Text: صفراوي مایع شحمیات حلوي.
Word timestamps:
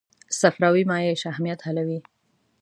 صفراوي 0.39 0.83
مایع 0.89 1.13
شحمیات 1.23 1.59
حلوي. 1.67 1.99